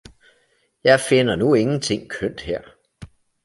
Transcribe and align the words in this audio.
Jeg 0.89 0.99
finder 1.09 1.35
nu 1.35 1.53
ingenting 1.53 2.09
kjønt 2.11 2.41
her 2.41 2.61